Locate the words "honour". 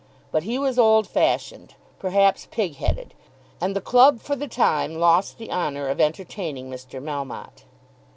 5.51-5.89